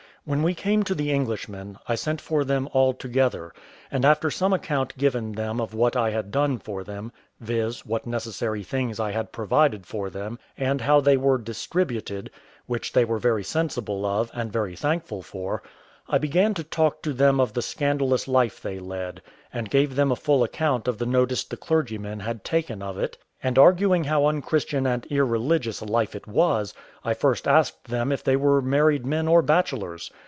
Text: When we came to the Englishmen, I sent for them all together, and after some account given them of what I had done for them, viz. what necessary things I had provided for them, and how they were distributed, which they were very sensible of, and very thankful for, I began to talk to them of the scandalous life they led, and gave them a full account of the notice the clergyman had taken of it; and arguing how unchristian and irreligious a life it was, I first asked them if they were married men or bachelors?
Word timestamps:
When 0.23 0.43
we 0.43 0.53
came 0.53 0.83
to 0.83 0.93
the 0.93 1.11
Englishmen, 1.11 1.79
I 1.89 1.95
sent 1.95 2.21
for 2.21 2.43
them 2.43 2.69
all 2.73 2.93
together, 2.93 3.53
and 3.89 4.05
after 4.05 4.29
some 4.29 4.53
account 4.53 4.95
given 4.95 5.31
them 5.31 5.59
of 5.59 5.73
what 5.73 5.95
I 5.95 6.11
had 6.11 6.29
done 6.29 6.59
for 6.59 6.83
them, 6.83 7.11
viz. 7.39 7.87
what 7.87 8.05
necessary 8.05 8.61
things 8.61 8.99
I 8.99 9.13
had 9.13 9.31
provided 9.31 9.87
for 9.87 10.11
them, 10.11 10.37
and 10.55 10.81
how 10.81 11.01
they 11.01 11.17
were 11.17 11.39
distributed, 11.39 12.29
which 12.67 12.93
they 12.93 13.03
were 13.03 13.17
very 13.17 13.43
sensible 13.43 14.05
of, 14.05 14.29
and 14.35 14.53
very 14.53 14.75
thankful 14.75 15.23
for, 15.23 15.63
I 16.07 16.19
began 16.19 16.53
to 16.53 16.63
talk 16.63 17.01
to 17.01 17.13
them 17.13 17.39
of 17.39 17.53
the 17.53 17.61
scandalous 17.63 18.27
life 18.27 18.61
they 18.61 18.77
led, 18.77 19.23
and 19.51 19.71
gave 19.71 19.95
them 19.95 20.11
a 20.11 20.15
full 20.15 20.43
account 20.43 20.87
of 20.87 20.99
the 20.99 21.05
notice 21.07 21.43
the 21.43 21.57
clergyman 21.57 22.19
had 22.19 22.43
taken 22.43 22.83
of 22.83 22.99
it; 22.99 23.17
and 23.43 23.57
arguing 23.57 24.03
how 24.03 24.27
unchristian 24.27 24.85
and 24.85 25.07
irreligious 25.09 25.81
a 25.81 25.85
life 25.85 26.13
it 26.13 26.27
was, 26.27 26.75
I 27.03 27.15
first 27.15 27.47
asked 27.47 27.85
them 27.85 28.11
if 28.11 28.23
they 28.23 28.35
were 28.35 28.61
married 28.61 29.03
men 29.03 29.27
or 29.27 29.41
bachelors? 29.41 30.11